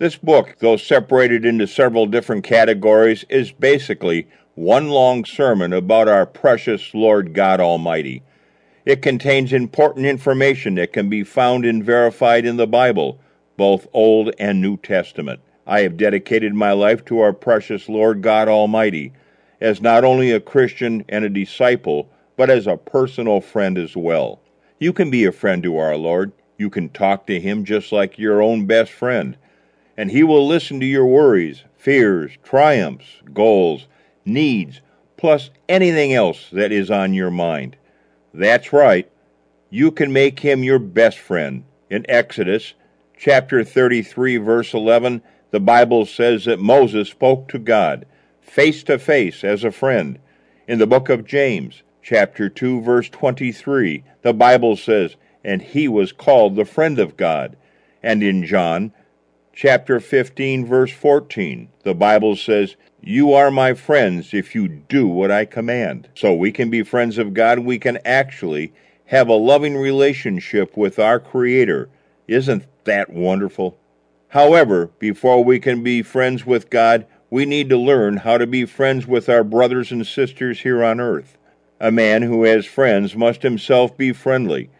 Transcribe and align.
This 0.00 0.16
book, 0.16 0.56
though 0.60 0.78
separated 0.78 1.44
into 1.44 1.66
several 1.66 2.06
different 2.06 2.42
categories, 2.42 3.26
is 3.28 3.52
basically 3.52 4.28
one 4.54 4.88
long 4.88 5.26
sermon 5.26 5.74
about 5.74 6.08
our 6.08 6.24
precious 6.24 6.94
Lord 6.94 7.34
God 7.34 7.60
Almighty. 7.60 8.22
It 8.86 9.02
contains 9.02 9.52
important 9.52 10.06
information 10.06 10.76
that 10.76 10.94
can 10.94 11.10
be 11.10 11.22
found 11.22 11.66
and 11.66 11.84
verified 11.84 12.46
in 12.46 12.56
the 12.56 12.66
Bible, 12.66 13.20
both 13.58 13.88
Old 13.92 14.34
and 14.38 14.62
New 14.62 14.78
Testament. 14.78 15.40
I 15.66 15.80
have 15.82 15.98
dedicated 15.98 16.54
my 16.54 16.72
life 16.72 17.04
to 17.04 17.20
our 17.20 17.34
precious 17.34 17.86
Lord 17.86 18.22
God 18.22 18.48
Almighty, 18.48 19.12
as 19.60 19.82
not 19.82 20.02
only 20.02 20.30
a 20.30 20.40
Christian 20.40 21.04
and 21.10 21.26
a 21.26 21.28
disciple, 21.28 22.08
but 22.38 22.48
as 22.48 22.66
a 22.66 22.78
personal 22.78 23.42
friend 23.42 23.76
as 23.76 23.94
well. 23.94 24.40
You 24.78 24.94
can 24.94 25.10
be 25.10 25.26
a 25.26 25.32
friend 25.32 25.62
to 25.64 25.76
our 25.76 25.98
Lord. 25.98 26.32
You 26.56 26.70
can 26.70 26.88
talk 26.88 27.26
to 27.26 27.38
Him 27.38 27.66
just 27.66 27.92
like 27.92 28.18
your 28.18 28.40
own 28.40 28.64
best 28.64 28.92
friend 28.92 29.36
and 30.00 30.10
He 30.10 30.22
will 30.22 30.46
listen 30.46 30.80
to 30.80 30.86
your 30.86 31.04
worries, 31.04 31.64
fears, 31.76 32.32
triumphs, 32.42 33.04
goals, 33.34 33.86
needs, 34.24 34.80
plus 35.18 35.50
anything 35.68 36.14
else 36.14 36.48
that 36.52 36.72
is 36.72 36.90
on 36.90 37.12
your 37.12 37.30
mind. 37.30 37.76
That's 38.32 38.72
right. 38.72 39.10
You 39.68 39.90
can 39.90 40.10
make 40.10 40.40
Him 40.40 40.64
your 40.64 40.78
best 40.78 41.18
friend. 41.18 41.64
In 41.90 42.06
Exodus 42.08 42.72
chapter 43.18 43.62
33, 43.62 44.38
verse 44.38 44.72
11, 44.72 45.20
the 45.50 45.60
Bible 45.60 46.06
says 46.06 46.46
that 46.46 46.58
Moses 46.58 47.10
spoke 47.10 47.48
to 47.48 47.58
God 47.58 48.06
face 48.40 48.82
to 48.84 48.98
face 48.98 49.44
as 49.44 49.64
a 49.64 49.70
friend. 49.70 50.18
In 50.66 50.78
the 50.78 50.86
book 50.86 51.10
of 51.10 51.26
James, 51.26 51.82
chapter 52.02 52.48
2, 52.48 52.80
verse 52.80 53.10
23, 53.10 54.02
the 54.22 54.32
Bible 54.32 54.78
says, 54.78 55.16
and 55.44 55.60
he 55.60 55.88
was 55.88 56.10
called 56.10 56.56
the 56.56 56.64
friend 56.64 56.98
of 56.98 57.18
God. 57.18 57.58
And 58.02 58.22
in 58.22 58.46
John, 58.46 58.94
chapter 59.60 60.00
15, 60.00 60.64
verse 60.64 60.90
14, 60.90 61.68
the 61.82 61.92
Bible 61.92 62.34
says, 62.34 62.76
You 63.02 63.34
are 63.34 63.50
my 63.50 63.74
friends 63.74 64.32
if 64.32 64.54
you 64.54 64.66
do 64.66 65.06
what 65.06 65.30
I 65.30 65.44
command. 65.44 66.08
So 66.14 66.32
we 66.32 66.50
can 66.50 66.70
be 66.70 66.82
friends 66.82 67.18
of 67.18 67.34
God. 67.34 67.58
We 67.58 67.78
can 67.78 67.98
actually 68.02 68.72
have 69.08 69.28
a 69.28 69.34
loving 69.34 69.76
relationship 69.76 70.78
with 70.78 70.98
our 70.98 71.20
Creator. 71.20 71.90
Isn't 72.26 72.64
that 72.84 73.10
wonderful? 73.10 73.76
However, 74.28 74.92
before 74.98 75.44
we 75.44 75.60
can 75.60 75.82
be 75.82 76.00
friends 76.00 76.46
with 76.46 76.70
God, 76.70 77.04
we 77.28 77.44
need 77.44 77.68
to 77.68 77.76
learn 77.76 78.16
how 78.16 78.38
to 78.38 78.46
be 78.46 78.64
friends 78.64 79.06
with 79.06 79.28
our 79.28 79.44
brothers 79.44 79.92
and 79.92 80.06
sisters 80.06 80.60
here 80.60 80.82
on 80.82 81.00
earth. 81.00 81.36
A 81.78 81.92
man 81.92 82.22
who 82.22 82.44
has 82.44 82.64
friends 82.64 83.14
must 83.14 83.42
himself 83.42 83.94
be 83.94 84.14
friendly. 84.14 84.70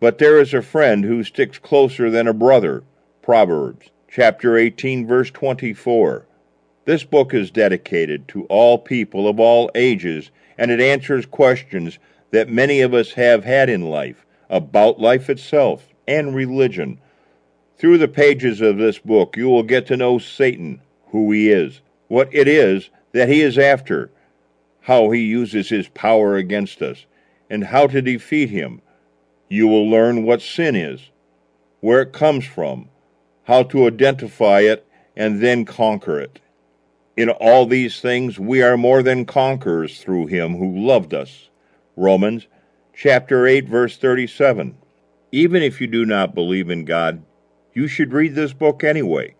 But 0.00 0.18
there 0.18 0.40
is 0.40 0.52
a 0.52 0.60
friend 0.60 1.04
who 1.04 1.22
sticks 1.22 1.60
closer 1.60 2.10
than 2.10 2.26
a 2.26 2.34
brother. 2.34 2.82
Proverbs 3.22 3.90
chapter 4.10 4.56
18, 4.56 5.06
verse 5.06 5.30
24. 5.30 6.26
This 6.86 7.04
book 7.04 7.34
is 7.34 7.50
dedicated 7.50 8.26
to 8.28 8.46
all 8.46 8.78
people 8.78 9.28
of 9.28 9.38
all 9.38 9.70
ages, 9.74 10.30
and 10.56 10.70
it 10.70 10.80
answers 10.80 11.26
questions 11.26 11.98
that 12.30 12.48
many 12.48 12.80
of 12.80 12.94
us 12.94 13.12
have 13.12 13.44
had 13.44 13.68
in 13.68 13.82
life 13.82 14.24
about 14.48 14.98
life 14.98 15.28
itself 15.28 15.92
and 16.06 16.34
religion. 16.34 16.98
Through 17.76 17.98
the 17.98 18.08
pages 18.08 18.62
of 18.62 18.78
this 18.78 18.98
book, 18.98 19.36
you 19.36 19.48
will 19.48 19.62
get 19.62 19.86
to 19.88 19.96
know 19.96 20.18
Satan, 20.18 20.80
who 21.10 21.30
he 21.30 21.50
is, 21.50 21.82
what 22.08 22.34
it 22.34 22.48
is 22.48 22.88
that 23.12 23.28
he 23.28 23.42
is 23.42 23.58
after, 23.58 24.10
how 24.80 25.10
he 25.10 25.20
uses 25.20 25.68
his 25.68 25.88
power 25.88 26.36
against 26.36 26.80
us, 26.80 27.04
and 27.50 27.64
how 27.64 27.86
to 27.86 28.00
defeat 28.00 28.48
him. 28.48 28.80
You 29.50 29.68
will 29.68 29.88
learn 29.88 30.24
what 30.24 30.40
sin 30.40 30.74
is, 30.74 31.10
where 31.80 32.00
it 32.00 32.12
comes 32.14 32.46
from, 32.46 32.88
how 33.48 33.62
to 33.62 33.86
identify 33.86 34.60
it, 34.60 34.86
and 35.16 35.42
then 35.42 35.64
conquer 35.64 36.20
it. 36.20 36.38
In 37.16 37.30
all 37.30 37.64
these 37.64 37.98
things 37.98 38.38
we 38.38 38.62
are 38.62 38.76
more 38.76 39.02
than 39.02 39.24
conquerors 39.24 40.00
through 40.00 40.26
him 40.26 40.58
who 40.58 40.86
loved 40.86 41.14
us. 41.14 41.48
Romans 41.96 42.46
chapter 42.94 43.46
8 43.46 43.66
verse 43.66 43.96
37. 43.96 44.76
Even 45.32 45.62
if 45.62 45.80
you 45.80 45.86
do 45.86 46.04
not 46.04 46.34
believe 46.34 46.68
in 46.68 46.84
God, 46.84 47.22
you 47.72 47.88
should 47.88 48.12
read 48.12 48.34
this 48.34 48.52
book 48.52 48.84
anyway. 48.84 49.34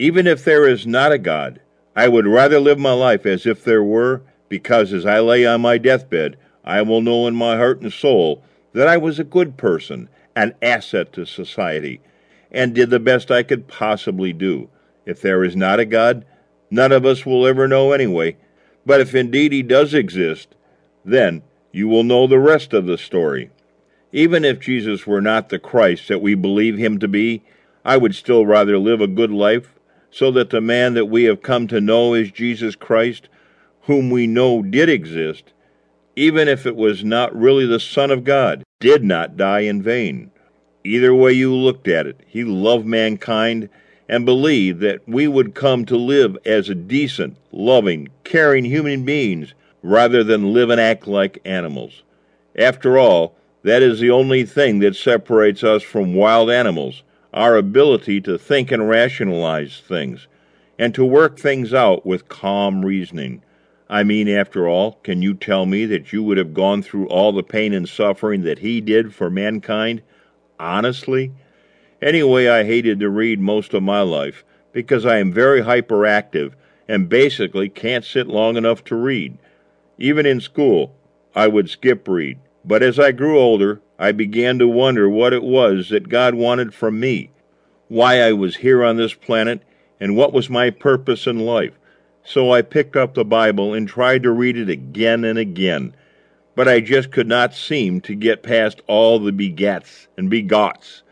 Even 0.00 0.26
if 0.26 0.44
there 0.44 0.66
is 0.68 0.84
not 0.84 1.12
a 1.12 1.18
God, 1.18 1.60
I 1.94 2.08
would 2.08 2.26
rather 2.26 2.58
live 2.58 2.80
my 2.80 2.92
life 2.92 3.24
as 3.24 3.46
if 3.46 3.62
there 3.62 3.82
were, 3.82 4.22
because 4.48 4.92
as 4.92 5.06
I 5.06 5.20
lay 5.20 5.46
on 5.46 5.60
my 5.60 5.78
deathbed, 5.78 6.36
I 6.64 6.82
will 6.82 7.00
know 7.00 7.28
in 7.28 7.36
my 7.36 7.56
heart 7.56 7.80
and 7.80 7.92
soul 7.92 8.42
that 8.72 8.88
I 8.88 8.96
was 8.96 9.20
a 9.20 9.24
good 9.24 9.56
person, 9.56 10.08
an 10.34 10.54
asset 10.60 11.12
to 11.12 11.24
society, 11.24 12.00
and 12.50 12.74
did 12.74 12.90
the 12.90 13.00
best 13.00 13.30
I 13.30 13.42
could 13.42 13.68
possibly 13.68 14.32
do. 14.32 14.68
If 15.04 15.20
there 15.20 15.44
is 15.44 15.56
not 15.56 15.80
a 15.80 15.84
God, 15.84 16.24
none 16.70 16.92
of 16.92 17.04
us 17.04 17.24
will 17.24 17.46
ever 17.46 17.68
know 17.68 17.92
anyway. 17.92 18.36
But 18.84 19.00
if 19.00 19.14
indeed 19.14 19.52
He 19.52 19.62
does 19.62 19.94
exist, 19.94 20.54
then 21.04 21.42
you 21.72 21.88
will 21.88 22.04
know 22.04 22.26
the 22.26 22.38
rest 22.38 22.72
of 22.72 22.86
the 22.86 22.98
story. 22.98 23.50
Even 24.12 24.44
if 24.44 24.60
Jesus 24.60 25.06
were 25.06 25.20
not 25.20 25.48
the 25.48 25.58
Christ 25.58 26.08
that 26.08 26.22
we 26.22 26.34
believe 26.34 26.78
Him 26.78 26.98
to 26.98 27.08
be, 27.08 27.42
I 27.84 27.96
would 27.96 28.14
still 28.14 28.46
rather 28.46 28.78
live 28.78 29.00
a 29.00 29.06
good 29.06 29.30
life 29.30 29.74
so 30.10 30.30
that 30.30 30.50
the 30.50 30.60
man 30.60 30.94
that 30.94 31.06
we 31.06 31.24
have 31.24 31.42
come 31.42 31.66
to 31.68 31.80
know 31.80 32.14
is 32.14 32.30
Jesus 32.30 32.74
Christ, 32.74 33.28
whom 33.82 34.10
we 34.10 34.26
know 34.26 34.62
did 34.62 34.88
exist, 34.88 35.52
even 36.16 36.48
if 36.48 36.64
it 36.64 36.74
was 36.74 37.04
not 37.04 37.36
really 37.36 37.66
the 37.66 37.78
Son 37.78 38.10
of 38.10 38.24
God, 38.24 38.64
did 38.80 39.04
not 39.04 39.36
die 39.36 39.60
in 39.60 39.82
vain. 39.82 40.30
Either 40.86 41.12
way 41.12 41.32
you 41.32 41.52
looked 41.52 41.88
at 41.88 42.06
it, 42.06 42.20
he 42.28 42.44
loved 42.44 42.86
mankind 42.86 43.68
and 44.08 44.24
believed 44.24 44.80
that 44.80 45.00
we 45.08 45.26
would 45.26 45.52
come 45.52 45.84
to 45.84 45.96
live 45.96 46.38
as 46.46 46.68
decent, 46.86 47.36
loving, 47.50 48.08
caring 48.22 48.64
human 48.64 49.04
beings 49.04 49.52
rather 49.82 50.22
than 50.22 50.52
live 50.52 50.70
and 50.70 50.80
act 50.80 51.08
like 51.08 51.40
animals. 51.44 52.02
After 52.56 52.98
all, 52.98 53.34
that 53.64 53.82
is 53.82 53.98
the 53.98 54.10
only 54.12 54.44
thing 54.44 54.78
that 54.78 54.94
separates 54.94 55.64
us 55.64 55.82
from 55.82 56.14
wild 56.14 56.50
animals 56.50 57.02
our 57.34 57.56
ability 57.56 58.20
to 58.20 58.38
think 58.38 58.70
and 58.70 58.88
rationalize 58.88 59.82
things, 59.86 60.28
and 60.78 60.94
to 60.94 61.04
work 61.04 61.38
things 61.38 61.74
out 61.74 62.06
with 62.06 62.28
calm 62.28 62.84
reasoning. 62.84 63.42
I 63.90 64.04
mean, 64.04 64.28
after 64.28 64.68
all, 64.68 65.00
can 65.02 65.20
you 65.20 65.34
tell 65.34 65.66
me 65.66 65.84
that 65.86 66.12
you 66.12 66.22
would 66.22 66.38
have 66.38 66.54
gone 66.54 66.82
through 66.82 67.08
all 67.08 67.32
the 67.32 67.42
pain 67.42 67.74
and 67.74 67.88
suffering 67.88 68.42
that 68.42 68.60
he 68.60 68.80
did 68.80 69.12
for 69.12 69.28
mankind? 69.28 70.00
Honestly. 70.58 71.32
Anyway, 72.02 72.46
I 72.48 72.64
hated 72.64 73.00
to 73.00 73.08
read 73.08 73.40
most 73.40 73.74
of 73.74 73.82
my 73.82 74.02
life 74.02 74.44
because 74.72 75.06
I 75.06 75.18
am 75.18 75.32
very 75.32 75.62
hyperactive 75.62 76.52
and 76.88 77.08
basically 77.08 77.68
can't 77.68 78.04
sit 78.04 78.26
long 78.26 78.56
enough 78.56 78.84
to 78.84 78.96
read. 78.96 79.38
Even 79.98 80.26
in 80.26 80.40
school, 80.40 80.94
I 81.34 81.48
would 81.48 81.70
skip 81.70 82.06
read. 82.06 82.38
But 82.64 82.82
as 82.82 82.98
I 82.98 83.12
grew 83.12 83.38
older, 83.38 83.80
I 83.98 84.12
began 84.12 84.58
to 84.58 84.68
wonder 84.68 85.08
what 85.08 85.32
it 85.32 85.42
was 85.42 85.88
that 85.88 86.08
God 86.08 86.34
wanted 86.34 86.74
from 86.74 87.00
me, 87.00 87.30
why 87.88 88.20
I 88.20 88.32
was 88.32 88.56
here 88.56 88.84
on 88.84 88.96
this 88.96 89.14
planet, 89.14 89.62
and 89.98 90.16
what 90.16 90.32
was 90.32 90.50
my 90.50 90.70
purpose 90.70 91.26
in 91.26 91.40
life. 91.40 91.72
So 92.22 92.52
I 92.52 92.62
picked 92.62 92.96
up 92.96 93.14
the 93.14 93.24
Bible 93.24 93.72
and 93.72 93.88
tried 93.88 94.22
to 94.24 94.32
read 94.32 94.56
it 94.56 94.68
again 94.68 95.24
and 95.24 95.38
again 95.38 95.94
but 96.56 96.66
I 96.66 96.80
just 96.80 97.12
could 97.12 97.28
not 97.28 97.54
seem 97.54 98.00
to 98.00 98.14
get 98.16 98.42
past 98.42 98.80
all 98.88 99.20
the 99.20 99.30
begets 99.30 100.08
and 100.16 100.30
begots. 100.30 101.02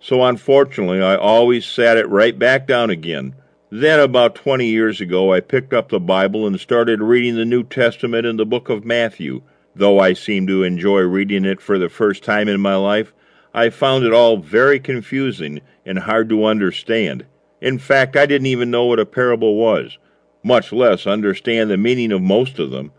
So 0.00 0.24
unfortunately, 0.24 1.00
I 1.00 1.16
always 1.16 1.64
sat 1.64 1.96
it 1.96 2.08
right 2.08 2.38
back 2.38 2.66
down 2.66 2.90
again. 2.90 3.34
Then, 3.70 4.00
about 4.00 4.34
20 4.34 4.66
years 4.66 5.00
ago, 5.00 5.32
I 5.32 5.40
picked 5.40 5.72
up 5.72 5.88
the 5.88 6.00
Bible 6.00 6.46
and 6.46 6.58
started 6.58 7.00
reading 7.00 7.36
the 7.36 7.44
New 7.44 7.62
Testament 7.62 8.26
in 8.26 8.36
the 8.38 8.46
book 8.46 8.68
of 8.68 8.84
Matthew. 8.84 9.42
Though 9.76 10.00
I 10.00 10.14
seemed 10.14 10.48
to 10.48 10.64
enjoy 10.64 11.00
reading 11.00 11.44
it 11.44 11.60
for 11.60 11.78
the 11.78 11.88
first 11.88 12.24
time 12.24 12.48
in 12.48 12.60
my 12.60 12.74
life, 12.74 13.12
I 13.54 13.70
found 13.70 14.04
it 14.04 14.12
all 14.12 14.38
very 14.38 14.80
confusing 14.80 15.60
and 15.86 15.98
hard 15.98 16.28
to 16.30 16.44
understand. 16.44 17.24
In 17.60 17.78
fact, 17.78 18.16
I 18.16 18.26
didn't 18.26 18.46
even 18.46 18.70
know 18.70 18.86
what 18.86 19.00
a 19.00 19.06
parable 19.06 19.56
was, 19.56 19.98
much 20.42 20.72
less 20.72 21.06
understand 21.06 21.70
the 21.70 21.76
meaning 21.76 22.10
of 22.10 22.22
most 22.22 22.58
of 22.58 22.70
them. 22.70 22.90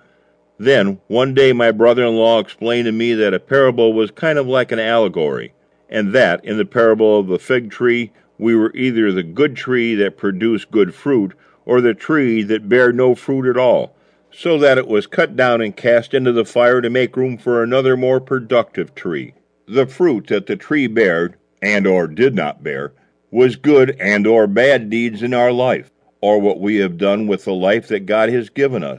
Then, 0.60 1.00
one 1.08 1.34
day, 1.34 1.54
my 1.54 1.72
brother 1.72 2.04
in 2.04 2.16
law 2.16 2.40
explained 2.40 2.86
to 2.86 2.92
me 2.92 3.14
that 3.14 3.34
a 3.34 3.40
parable 3.40 3.94
was 3.94 4.12
kind 4.12 4.38
of 4.38 4.46
like 4.46 4.74
an 4.74 4.80
allegory, 4.80 5.54
and 5.90 6.12
that, 6.14 6.44
in 6.44 6.58
the 6.58 6.66
parable 6.66 7.18
of 7.18 7.28
the 7.28 7.40
fig 7.40 7.72
tree, 7.72 8.12
we 8.38 8.56
were 8.56 8.76
either 8.76 9.12
the 9.12 9.24
good 9.24 9.56
tree 9.56 9.96
that 9.96 10.18
produced 10.18 10.70
good 10.70 10.94
fruit, 10.94 11.34
or 11.66 11.80
the 11.80 11.94
tree 11.94 12.44
that 12.44 12.68
bare 12.68 12.92
no 12.92 13.16
fruit 13.16 13.50
at 13.50 13.56
all, 13.56 13.96
so 14.32 14.58
that 14.58 14.78
it 14.78 14.88
was 14.88 15.08
cut 15.08 15.38
down 15.38 15.62
and 15.62 15.78
cast 15.78 16.14
into 16.14 16.34
the 16.34 16.44
fire 16.44 16.82
to 16.82 16.90
make 16.90 17.16
room 17.16 17.38
for 17.38 17.64
another 17.64 17.96
more 17.96 18.20
productive 18.20 18.94
tree. 18.94 19.34
The 19.66 19.88
fruit 19.88 20.28
that 20.28 20.48
the 20.48 20.58
tree 20.58 20.88
bared, 20.88 21.38
and 21.62 21.88
or 21.88 22.06
did 22.08 22.36
not 22.36 22.64
bear, 22.64 22.92
was 23.32 23.56
good 23.56 23.96
and 24.00 24.28
or 24.28 24.46
bad 24.46 24.90
deeds 24.90 25.24
in 25.24 25.34
our 25.34 25.54
life, 25.54 25.90
or 26.20 26.40
what 26.40 26.60
we 26.60 26.78
have 26.78 26.98
done 26.98 27.28
with 27.28 27.46
the 27.46 27.54
life 27.54 27.88
that 27.88 28.06
God 28.06 28.30
has 28.30 28.50
given 28.50 28.84
us. 28.84 28.98